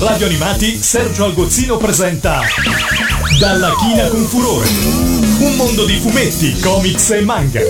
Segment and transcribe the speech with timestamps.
[0.00, 2.40] Radio Animati Sergio Algozzino presenta
[3.38, 4.66] Dalla china con furore.
[5.40, 7.60] Un mondo di fumetti, comics e manga.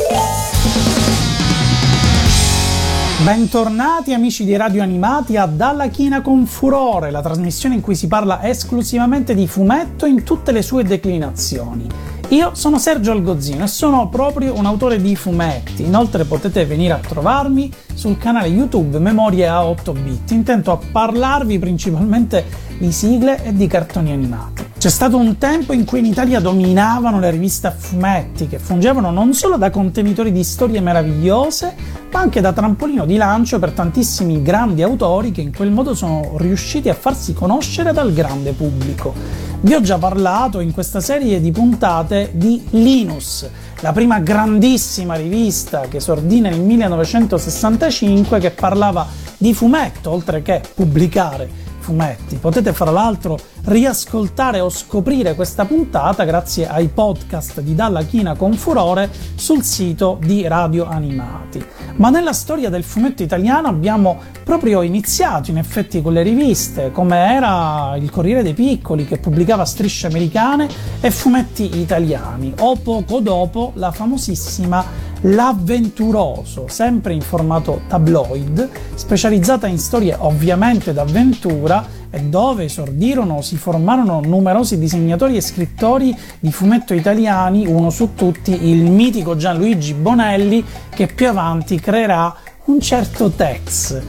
[3.24, 8.06] Bentornati amici di Radio Animati a Dalla China con Furore, la trasmissione in cui si
[8.06, 11.88] parla esclusivamente di fumetto in tutte le sue declinazioni.
[12.28, 15.83] Io sono Sergio Algozzino e sono proprio un autore di fumetti.
[15.83, 20.30] Inoltre potete venire a trovarmi sul canale YouTube Memorie a 8 bit.
[20.30, 22.45] Intento a parlarvi principalmente
[22.79, 24.65] di sigle e di cartoni animati.
[24.79, 29.11] C'è stato un tempo in cui in Italia dominavano le riviste a fumetti, che fungevano
[29.11, 31.75] non solo da contenitori di storie meravigliose,
[32.11, 36.37] ma anche da trampolino di lancio per tantissimi grandi autori che in quel modo sono
[36.39, 39.12] riusciti a farsi conoscere dal grande pubblico.
[39.61, 43.47] Vi ho già parlato in questa serie di puntate di Linus,
[43.80, 49.06] la prima grandissima rivista che esordì nel 1965 che parlava
[49.39, 52.37] di fumetto, oltre che pubblicare fumetti.
[52.37, 58.53] Potete fra l'altro riascoltare o scoprire questa puntata grazie ai podcast di Dalla China con
[58.55, 61.64] Furore sul sito di Radio Animati.
[61.97, 67.34] Ma nella storia del fumetto italiano abbiamo proprio iniziato in effetti con le riviste, come
[67.34, 70.69] era il Corriere dei Piccoli che pubblicava strisce americane
[71.01, 79.79] e fumetti italiani, o poco dopo la famosissima L'Avventuroso, sempre in formato tabloid, specializzata in
[79.79, 86.95] storie ovviamente d'avventura e dove esordirono o si formarono numerosi disegnatori e scrittori di fumetto
[86.95, 94.01] italiani, uno su tutti il mitico Gianluigi Bonelli che più avanti creerà un certo Tex.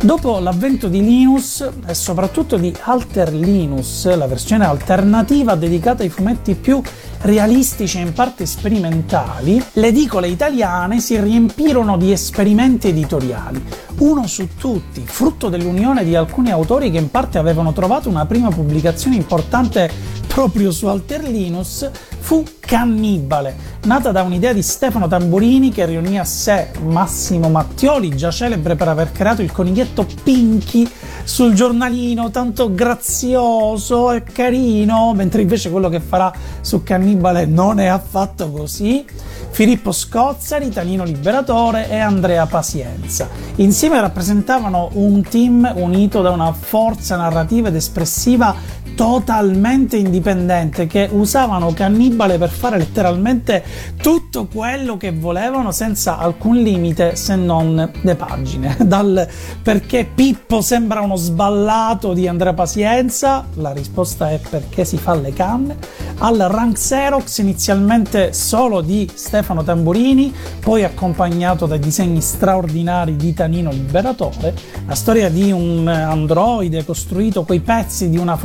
[0.00, 6.54] Dopo l'avvento di Linus e soprattutto di Alter Linus, la versione alternativa dedicata ai fumetti
[6.54, 6.80] più
[7.20, 13.62] realistici e in parte sperimentali, le edicole italiane si riempirono di esperimenti editoriali.
[13.98, 18.48] Uno su tutti, frutto dell'unione di alcuni autori che in parte avevano trovato una prima
[18.50, 19.90] pubblicazione importante
[20.28, 21.90] proprio su Alter Linus,
[22.20, 28.30] fu Cannibale, nata da un'idea di Stefano Tamburini che riunì a sé Massimo Mattioli, già
[28.30, 30.86] celebre per aver creato il coniglietto Pinky
[31.24, 37.86] sul giornalino, tanto grazioso e carino, mentre invece quello che farà su Cannibale non è
[37.86, 39.04] affatto così.
[39.50, 43.28] Filippo Scozzari, Tanino Liberatore e Andrea Pazienza.
[43.56, 48.54] Insieme rappresentavano un team unito da una forza narrativa ed espressiva
[48.98, 53.62] totalmente indipendente che usavano Cannibale per fare letteralmente
[54.02, 58.76] tutto quello che volevano senza alcun limite se non le pagine.
[58.84, 59.28] Dal
[59.62, 65.32] perché Pippo sembra uno sballato di Andrea Pazienza, la risposta è perché si fa le
[65.32, 65.76] canne,
[66.18, 73.70] al rank Xerox inizialmente solo di Stefano Tamburini, poi accompagnato dai disegni straordinari di Tanino
[73.70, 74.52] Liberatore,
[74.88, 78.36] la storia di un androide costruito coi pezzi di una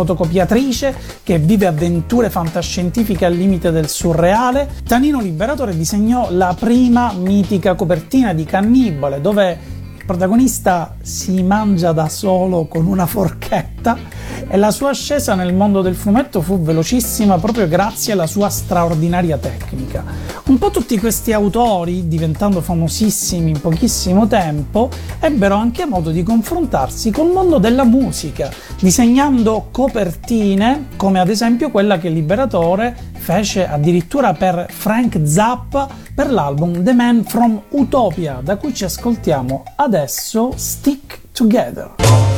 [0.44, 4.70] fotocopiatrice che vive avventure fantascientifiche al limite del surreale.
[4.86, 9.58] Tanino Liberatore disegnò la prima mitica copertina di Cannibale dove
[9.98, 13.98] il protagonista si mangia da solo con una forchetta
[14.54, 19.40] e la sua ascesa nel mondo del fumetto fu velocissima proprio grazie alla sua straordinaria
[19.40, 20.04] tecnica.
[20.46, 27.10] Un po' tutti questi autori, diventando famosissimi in pochissimo tempo, ebbero anche modo di confrontarsi
[27.10, 34.68] col mondo della musica, disegnando copertine come ad esempio quella che Liberatore fece addirittura per
[34.70, 42.33] Frank Zappa per l'album The Man from Utopia, da cui ci ascoltiamo adesso Stick Together.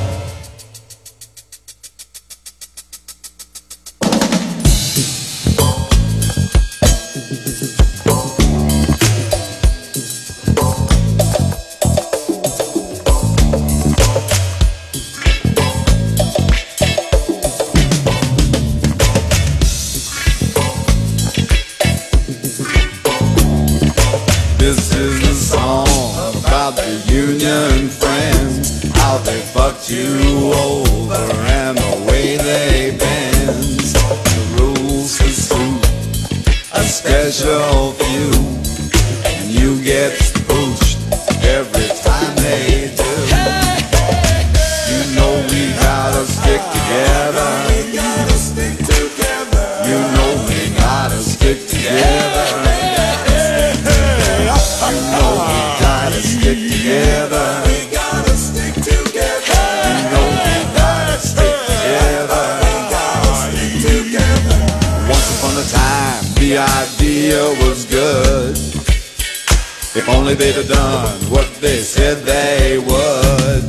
[70.25, 73.63] Only they'd have done what they said they would.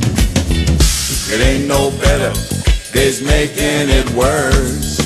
[1.29, 2.33] It ain't no better
[2.95, 4.97] is making it worse.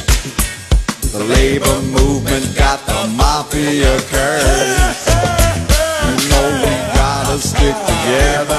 [1.12, 5.07] The labor movement got the mafia curse.
[6.07, 8.50] You know we gotta stick together.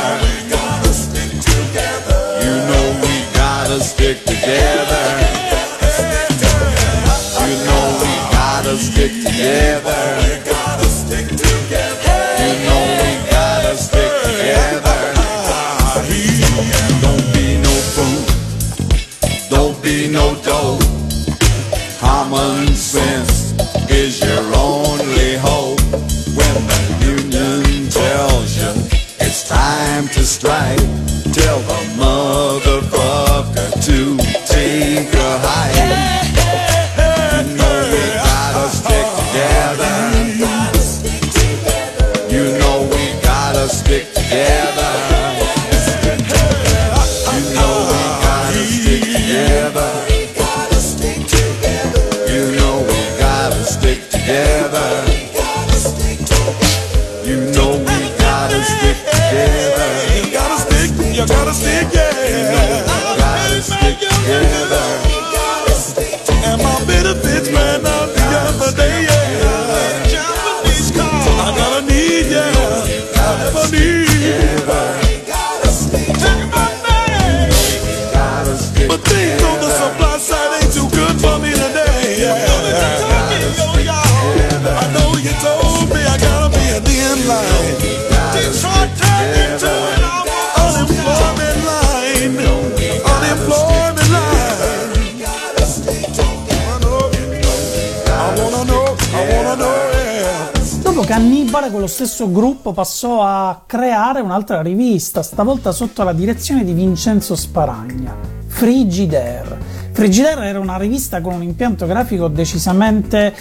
[102.05, 108.13] Stesso gruppo passò a creare un'altra rivista, stavolta sotto la direzione di Vincenzo Sparagna,
[108.49, 109.57] Frigidaire.
[109.93, 113.33] Frigidaire era una rivista con un impianto grafico decisamente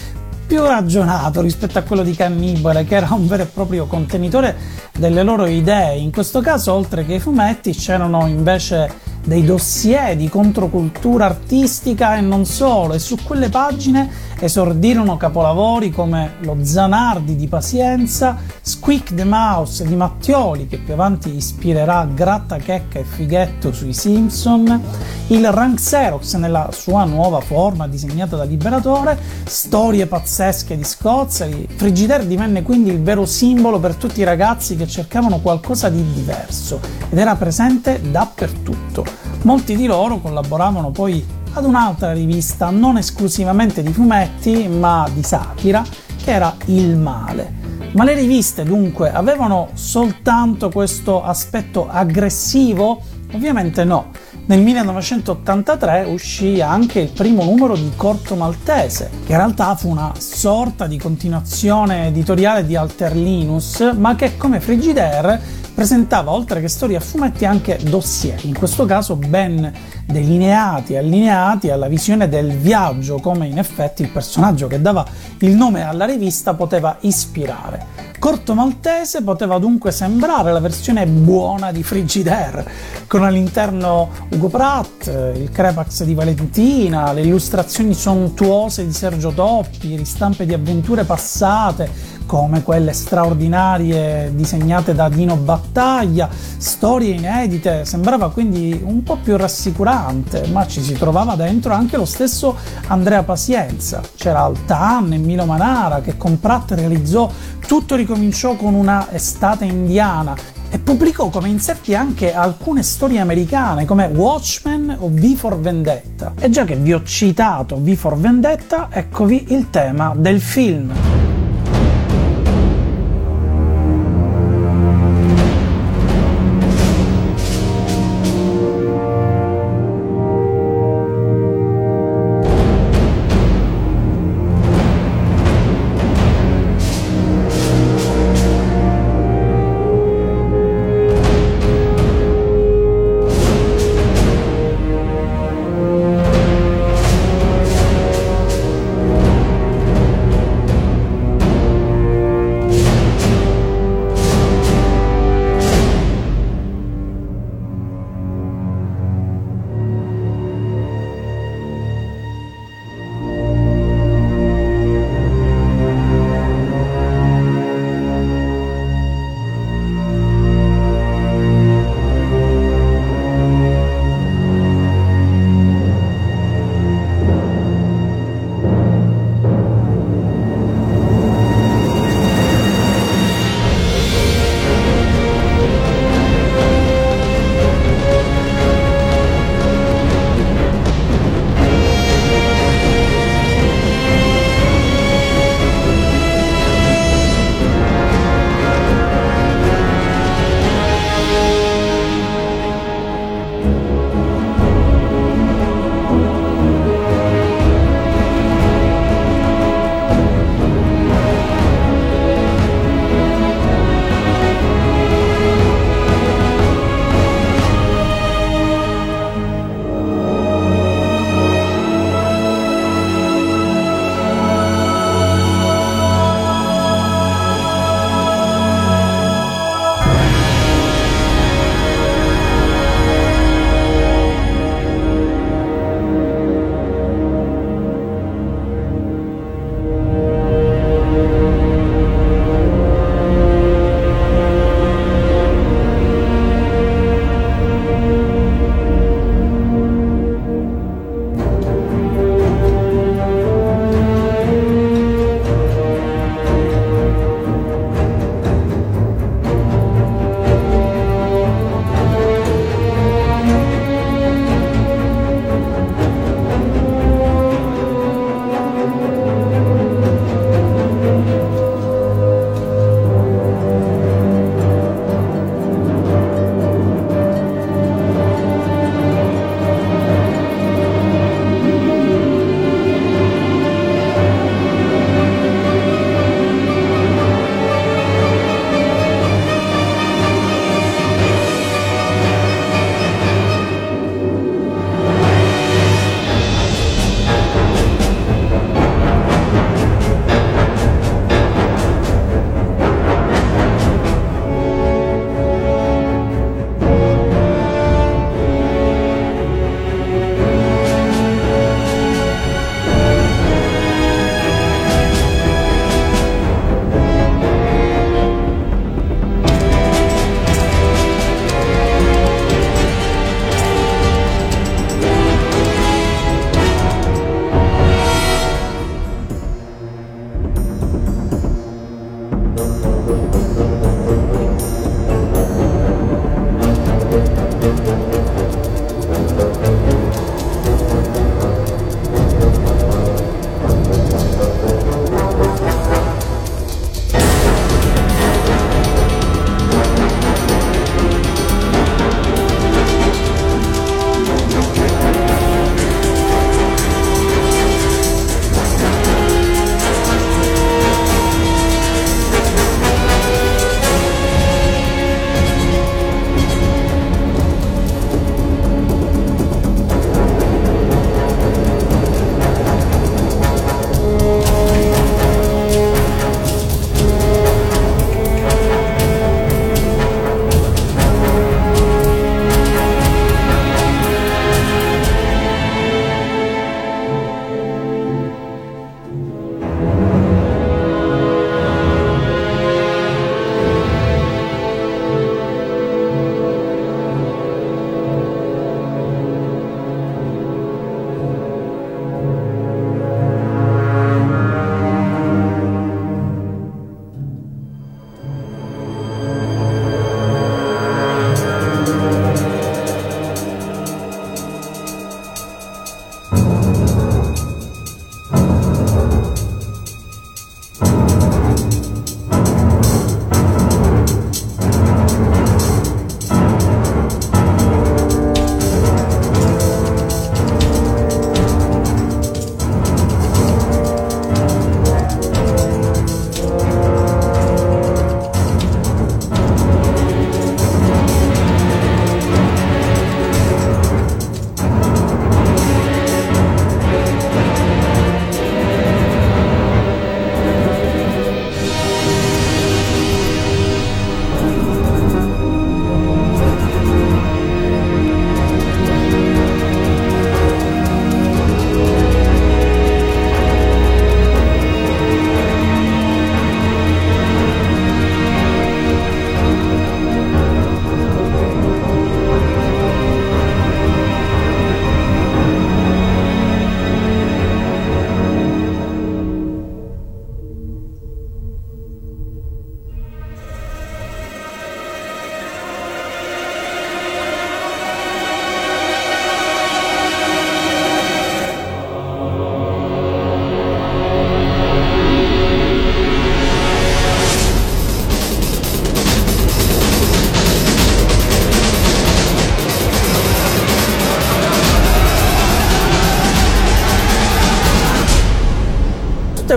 [0.46, 4.54] più ragionato rispetto a quello di Cannibale, che era un vero e proprio contenitore
[4.96, 5.96] delle loro idee.
[5.96, 12.20] In questo caso, oltre che i fumetti, c'erano invece dei dossier di controcultura artistica e
[12.20, 14.10] non solo, e su quelle pagine
[14.40, 21.34] esordirono capolavori come lo Zanardi di Pazienza, Squeak the Mouse di Mattioli, che più avanti
[21.36, 24.80] ispirerà Gratta Checca e Fighetto sui Simpson,
[25.28, 31.68] il Rank Xerox nella sua nuova forma disegnata da Liberatore, storie pazzesche di Scozzeri.
[31.76, 36.80] Frigidaire divenne quindi il vero simbolo per tutti i ragazzi che cercavano qualcosa di diverso
[37.08, 39.11] ed era presente dappertutto.
[39.42, 41.24] Molti di loro collaboravano poi
[41.54, 45.82] ad un'altra rivista non esclusivamente di fumetti ma di satira
[46.22, 47.60] che era Il Male.
[47.92, 53.02] Ma le riviste dunque avevano soltanto questo aspetto aggressivo?
[53.32, 54.10] Ovviamente no.
[54.44, 60.12] Nel 1983 uscì anche il primo numero di Corto Maltese, che in realtà fu una
[60.18, 65.40] sorta di continuazione editoriale di Alter Linus, ma che come Frigidaire
[65.74, 69.72] presentava oltre che storie a fumetti anche dossier, in questo caso ben
[70.06, 75.04] delineati e allineati alla visione del viaggio, come in effetti il personaggio che dava
[75.38, 78.10] il nome alla rivista poteva ispirare.
[78.18, 82.64] Corto Maltese poteva dunque sembrare la versione buona di Frigidaire,
[83.08, 90.46] con all'interno Ugo Pratt, il Crepax di Valentina, le illustrazioni sontuose di Sergio Toppi, ristampe
[90.46, 91.90] di avventure passate,
[92.26, 100.46] come quelle straordinarie disegnate da Dino Battaglia, storie inedite, sembrava quindi un po' più rassicurante,
[100.52, 102.56] ma ci si trovava dentro anche lo stesso
[102.88, 104.00] Andrea Pazienza.
[104.16, 107.30] C'era Altan e Milo Manara che con Pratt realizzò
[107.66, 110.36] Tutto ricominciò con una estate indiana
[110.68, 116.32] e pubblicò come inserti anche alcune storie americane come Watchmen o V for Vendetta.
[116.38, 121.31] E già che vi ho citato V for Vendetta, eccovi il tema del film.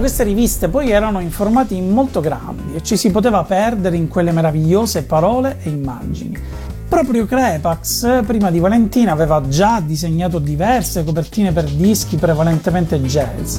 [0.05, 4.31] Queste riviste poi erano in formati molto grandi e ci si poteva perdere in quelle
[4.31, 6.37] meravigliose parole e immagini.
[6.87, 13.57] Proprio Crepax, prima di Valentina, aveva già disegnato diverse copertine per dischi prevalentemente jazz,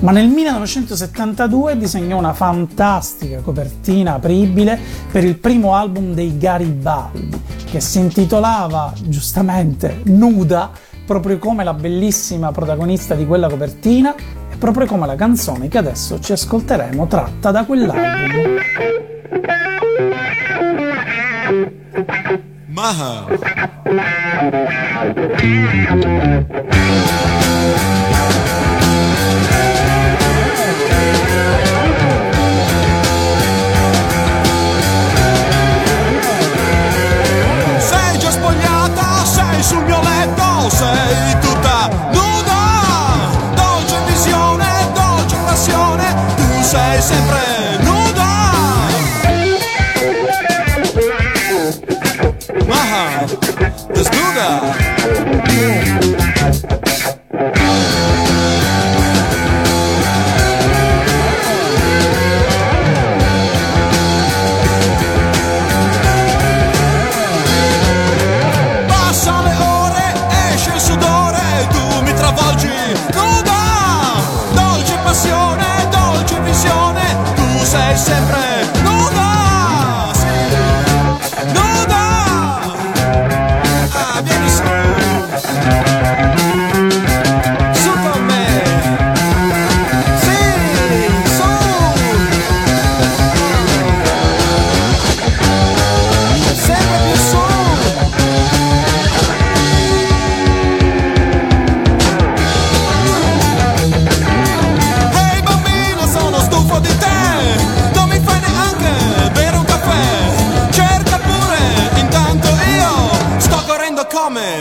[0.00, 4.76] ma nel 1972 disegnò una fantastica copertina apribile
[5.12, 10.72] per il primo album dei Garibaldi, che si intitolava giustamente Nuda,
[11.06, 16.32] proprio come la bellissima protagonista di quella copertina proprio come la canzone che adesso ci
[16.32, 18.56] ascolteremo tratta da quell'album.
[22.68, 23.26] Maha.
[37.76, 41.53] Sei già spogliata, sei sul mio letto, sei tutta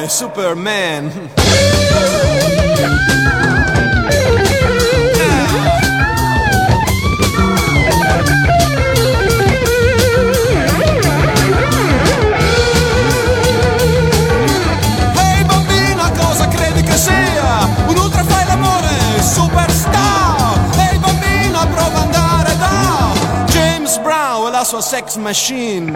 [0.07, 1.29] Superman.
[16.15, 17.67] Cosa credi che sia?
[17.87, 18.45] Un ultra fai
[19.21, 20.59] superstar.
[20.89, 23.11] Ehi bambina prova ad andare da
[23.47, 25.91] James Brown e la sua sex machine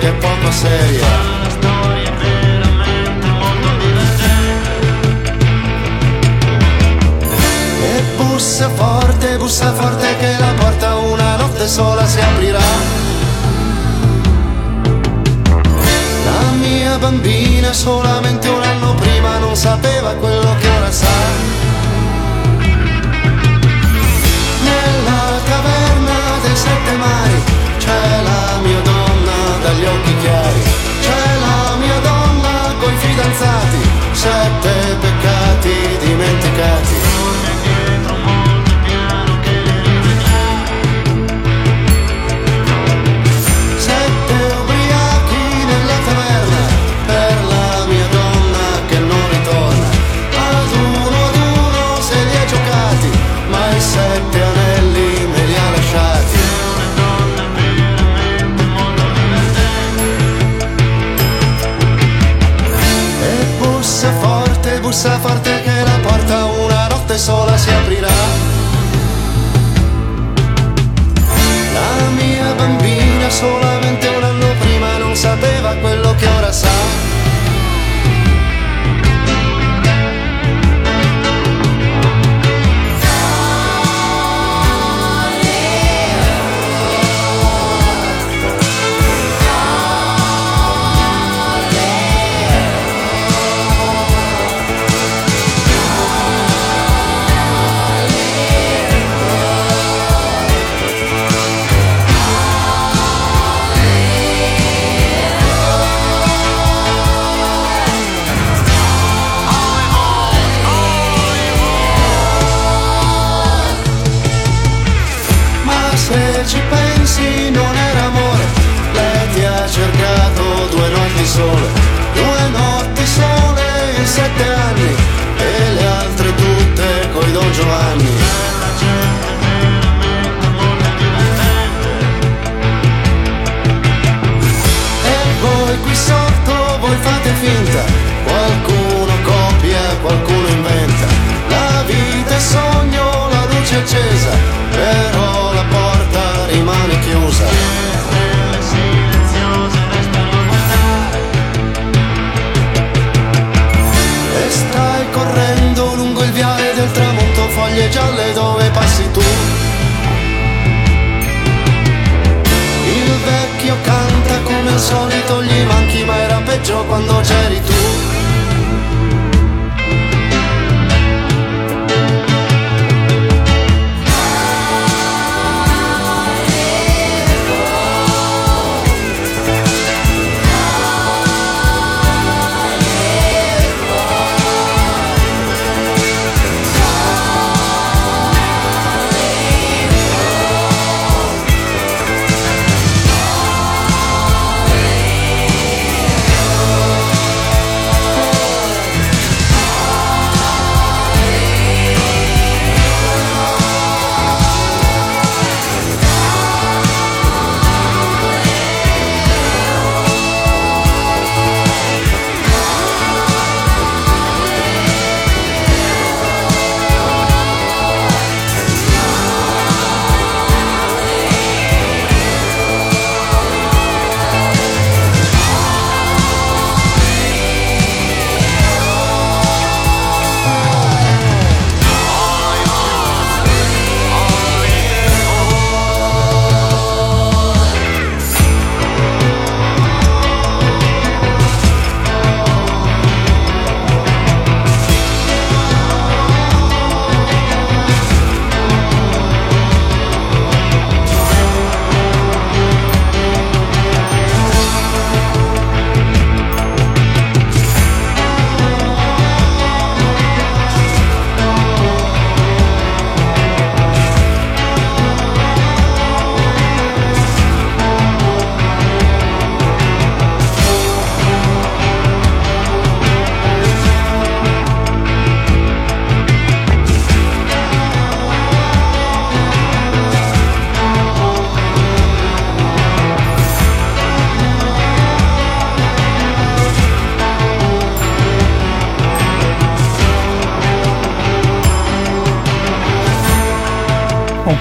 [0.05, 1.07] storia poco seria.
[1.07, 5.37] Sono storie veramente molto divergenti.
[7.83, 12.61] E bussa forte, bussa forte che la porta una notte sola si aprirà.
[16.25, 21.53] La mia bambina solamente un anno prima non sapeva quello che ora sa.
[24.63, 27.43] Nella caverna dei sette mari
[27.79, 28.81] c'è la mia
[29.75, 30.63] gli occhi chiari.
[31.01, 33.83] C'è la mia donna coi fidanzati,
[34.13, 37.14] sette peccati dimenticati.
[67.65, 68.54] se abrirá.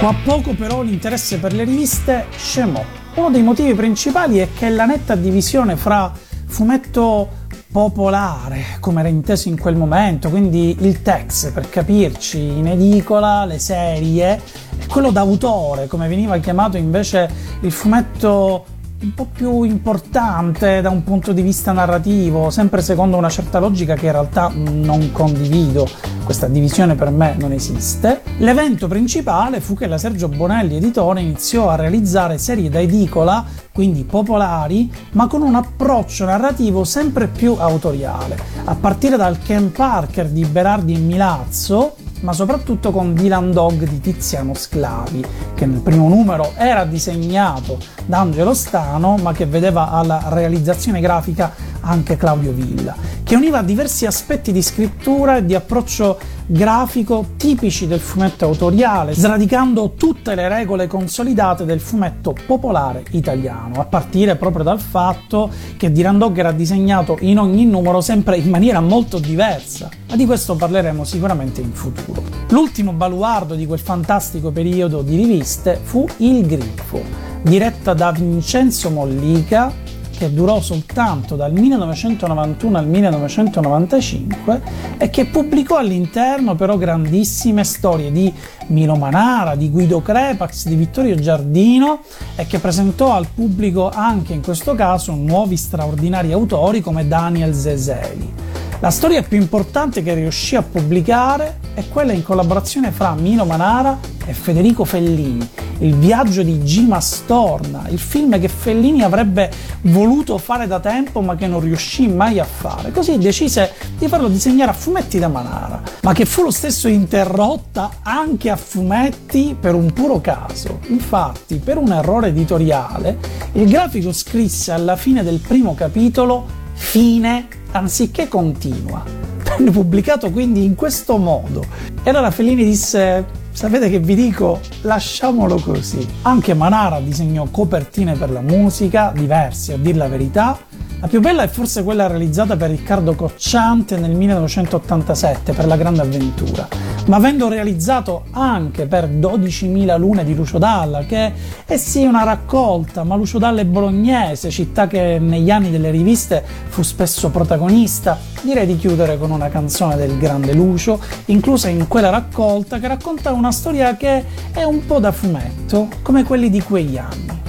[0.10, 2.84] A poco però l'interesse per le riviste scemò.
[3.16, 6.12] Uno dei motivi principali è che la netta divisione fra
[6.46, 13.46] fumetto popolare, come era inteso in quel momento, quindi il text per capirci in edicola,
[13.46, 14.40] le serie,
[14.78, 17.30] e quello d'autore, come veniva chiamato invece
[17.62, 18.66] il fumetto
[19.04, 23.96] un po' più importante da un punto di vista narrativo, sempre secondo una certa logica
[23.96, 25.88] che in realtà non condivido.
[26.24, 28.22] Questa divisione per me non esiste.
[28.38, 34.04] L'evento principale fu che la Sergio Bonelli editore iniziò a realizzare serie da edicola, quindi
[34.04, 40.46] popolari, ma con un approccio narrativo sempre più autoriale, a partire dal Ken Parker di
[40.46, 46.54] Berardi e Milazzo, ma soprattutto con Dylan Dog di Tiziano Sclavi, che nel primo numero
[46.56, 53.36] era disegnato da Angelo Stano, ma che vedeva alla realizzazione grafica anche Claudio Villa, che
[53.36, 60.36] univa diversi aspetti di scrittura e di approccio grafico tipici del fumetto autoriale, sradicando tutte
[60.36, 66.38] le regole consolidate del fumetto popolare italiano, a partire proprio dal fatto che Dylan Dog
[66.38, 71.62] era disegnato in ogni numero sempre in maniera molto diversa, ma di questo parleremo sicuramente
[71.62, 72.24] in futuro.
[72.50, 77.02] L'ultimo baluardo di quel fantastico periodo di riviste fu Il Grifo,
[77.42, 79.83] diretta da Vincenzo Mollica,
[80.16, 84.62] che durò soltanto dal 1991 al 1995
[84.98, 88.32] e che pubblicò all'interno però grandissime storie di
[88.68, 92.02] Milo Manara, di Guido Crepax, di Vittorio Giardino
[92.36, 98.34] e che presentò al pubblico anche in questo caso nuovi straordinari autori come Daniel Zeseli.
[98.80, 103.98] La storia più importante che riuscì a pubblicare è quella in collaborazione fra Mino Manara
[104.26, 105.48] e Federico Fellini,
[105.80, 111.36] Il viaggio di Gima Storna, il film che Fellini avrebbe voluto fare da tempo ma
[111.36, 112.92] che non riuscì mai a fare.
[112.92, 117.98] Così decise di farlo disegnare a fumetti da Manara, ma che fu lo stesso interrotta
[118.04, 120.80] anche a fumetti per un puro caso.
[120.88, 123.18] Infatti, per un errore editoriale,
[123.54, 129.33] il grafico scrisse alla fine del primo capitolo fine anziché continua.
[129.58, 131.64] Venne pubblicato quindi in questo modo.
[132.04, 134.60] E allora Fellini disse: Sapete che vi dico?
[134.82, 136.06] Lasciamolo così.
[136.24, 140.58] Anche Manara disegnò copertine per la musica, diverse a dir la verità.
[141.04, 146.00] La più bella è forse quella realizzata per Riccardo Cocciante nel 1987 per La Grande
[146.00, 146.66] Avventura,
[147.08, 151.34] ma avendo realizzato anche per 12.000 lune di Lucio Dalla, che
[151.66, 156.42] è sì una raccolta, ma Lucio Dalla è bolognese, città che negli anni delle riviste
[156.70, 162.12] fu spesso protagonista, direi di chiudere con una canzone del grande Lucio, inclusa in quella
[162.12, 166.96] raccolta che racconta una storia che è un po' da fumetto, come quelli di quegli
[166.96, 167.42] anni.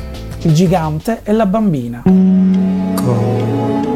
[0.42, 2.02] Il gigante e la bambina.
[3.06, 3.93] Il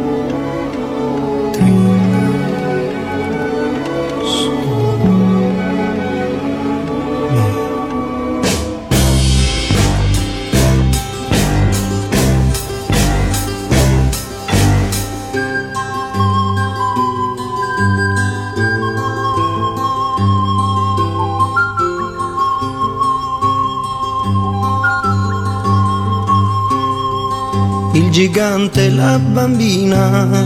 [28.18, 30.44] gigante la bambina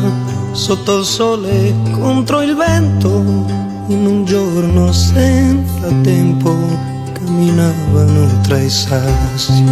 [0.52, 3.08] sotto il sole contro il vento
[3.86, 6.54] in un giorno senza tempo
[7.14, 9.64] camminavano tra i sassi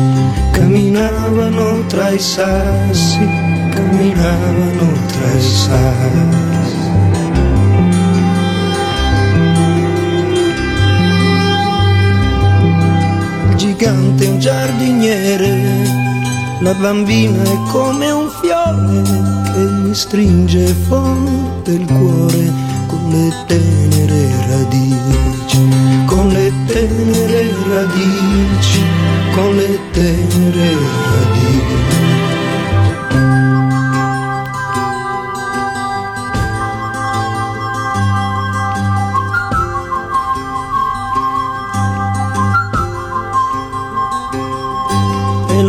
[0.50, 3.18] camminavano tra i sassi
[3.68, 6.78] camminavano tra i sassi.
[13.56, 16.09] Gigante un giardiniere
[16.60, 19.02] la bambina è come un fiore
[19.52, 22.52] che gli stringe forte il cuore
[22.86, 25.58] con le tenere radici,
[26.06, 28.82] con le tenere radici,
[29.34, 31.99] con le tenere radici.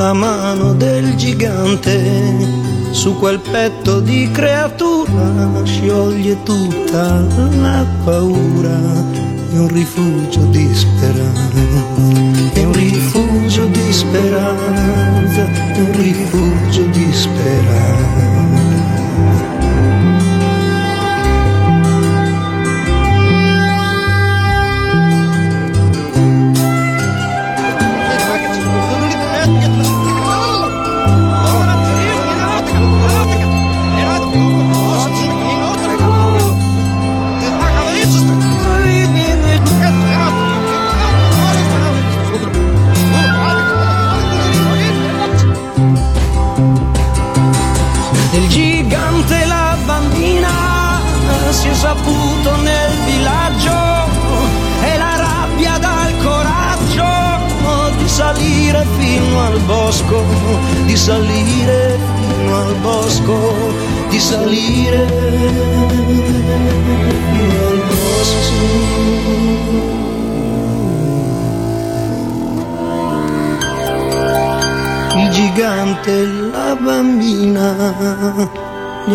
[0.02, 1.96] La mano del gigante
[2.90, 7.24] su quel petto di creatura scioglie tutta
[7.62, 8.80] la paura
[9.54, 11.84] è un rifugio di speranza
[12.54, 16.41] è un rifugio di speranza è un rifugio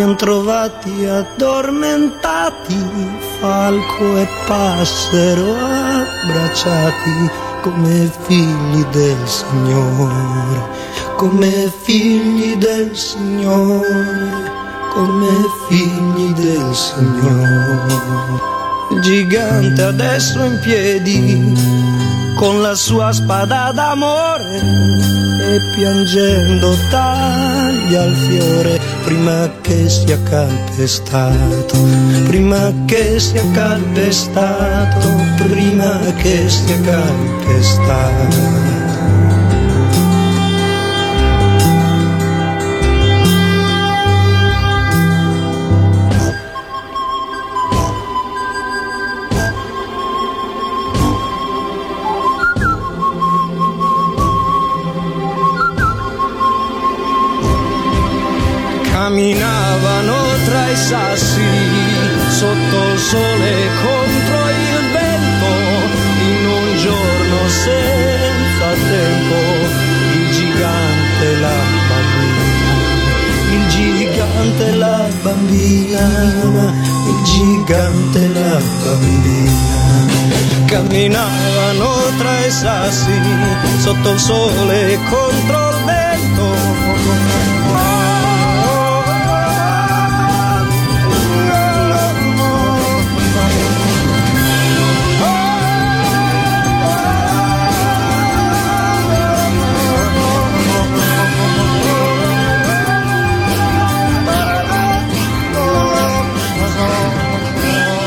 [0.06, 2.78] han trovati addormentati,
[3.40, 5.52] falco e passero
[6.22, 7.30] abbracciati
[7.62, 10.62] come figli del Signore,
[11.16, 14.30] come figli del Signore,
[14.94, 15.28] come
[15.66, 18.54] figli del Signore.
[19.00, 24.60] Gigante adesso in piedi con la sua spada d'amore
[25.40, 31.78] e piangendo taglia il fiore prima che sia calpestato,
[32.26, 35.08] prima che sia calpestato,
[35.48, 38.85] prima che sia calpestato.
[59.16, 60.14] Camminavano
[60.44, 61.40] tra i sassi
[62.28, 63.52] sotto il sole
[63.82, 65.52] contro il vento
[66.28, 69.38] in un giorno senza tempo
[70.12, 71.58] il gigante la
[71.88, 72.44] bambina
[73.52, 76.74] il gigante la bambina
[77.08, 79.64] il gigante la bambina.
[80.66, 81.88] Camminavano
[82.18, 83.18] tra i sassi
[83.78, 87.55] sotto il sole contro il vento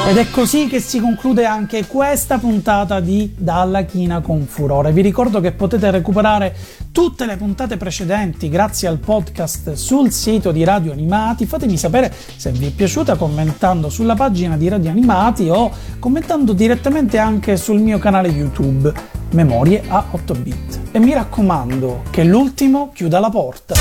[0.10, 4.92] Ed è così che si conclude anche questa puntata di Dalla China con Furore.
[4.92, 6.56] Vi ricordo che potete recuperare
[6.92, 11.46] tutte le puntate precedenti grazie al podcast sul sito di Radio Animati.
[11.46, 17.20] Fatemi sapere se vi è piaciuta commentando sulla pagina di Radio Animati o commentando direttamente
[17.20, 18.92] anche sul mio canale YouTube
[19.34, 20.80] Memorie a 8 bit.
[20.90, 23.76] E mi raccomando che l'ultimo chiuda la porta.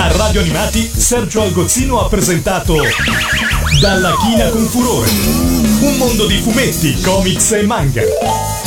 [0.00, 2.74] Da Radio Animati, Sergio Algozzino ha presentato
[3.82, 5.10] Dalla china con furore.
[5.10, 8.59] Un mondo di fumetti, comics e manga.